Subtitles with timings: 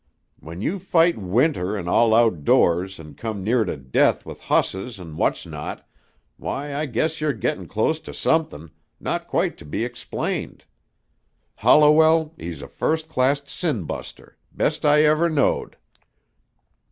[0.39, 5.15] When you fight winter an' all outdoors an' come near to death with hosses an'
[5.15, 5.87] what not,
[6.37, 10.65] why, I guess you're gettin' close to somethin' not quite to be explained.
[11.57, 15.77] Holliwell, he's a first class sin buster, best I ever knowed."